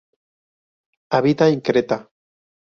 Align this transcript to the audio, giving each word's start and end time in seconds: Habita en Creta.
Habita 1.13 1.47
en 1.49 1.61
Creta. 1.61 2.09